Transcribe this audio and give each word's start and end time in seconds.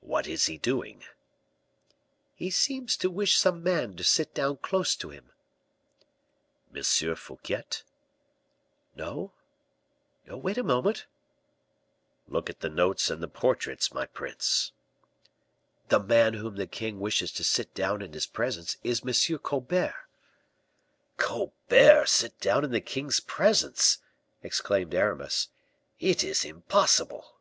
"What 0.00 0.26
is 0.26 0.44
he 0.44 0.58
doing?" 0.58 1.04
"He 2.34 2.50
seems 2.50 2.98
to 2.98 3.08
wish 3.10 3.38
some 3.38 3.62
man 3.62 3.96
to 3.96 4.04
sit 4.04 4.34
down 4.34 4.58
close 4.58 4.94
to 4.96 5.08
him." 5.08 5.30
"M. 6.76 6.82
Fouquet?" 7.14 7.64
"No, 8.94 9.32
no; 10.26 10.36
wait 10.36 10.58
a 10.58 10.62
moment" 10.62 11.06
"Look 12.28 12.50
at 12.50 12.60
the 12.60 12.68
notes 12.68 13.08
and 13.08 13.22
the 13.22 13.26
portraits, 13.26 13.90
my 13.94 14.04
prince." 14.04 14.72
"The 15.88 15.98
man 15.98 16.34
whom 16.34 16.56
the 16.56 16.66
king 16.66 17.00
wishes 17.00 17.32
to 17.32 17.42
sit 17.42 17.72
down 17.72 18.02
in 18.02 18.12
his 18.12 18.26
presence 18.26 18.76
is 18.82 19.00
M. 19.02 19.38
Colbert." 19.38 19.94
"Colbert 21.16 22.04
sit 22.10 22.38
down 22.38 22.64
in 22.64 22.70
the 22.70 22.82
king's 22.82 23.20
presence!" 23.20 23.96
exclaimed 24.42 24.92
Aramis. 24.92 25.48
"It 26.00 26.22
is 26.22 26.44
impossible." 26.44 27.36